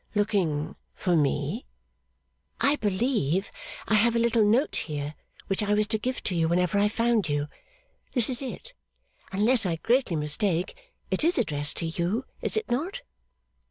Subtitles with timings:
[0.15, 1.67] 'Looking for me?'
[2.59, 3.51] 'I believe
[3.87, 5.13] I have a little note here,
[5.45, 7.47] which I was to give to you whenever I found you.
[8.13, 8.73] This is it.
[9.31, 10.75] Unless I greatly mistake,
[11.11, 12.25] it is addressed to you?
[12.41, 13.01] Is it not?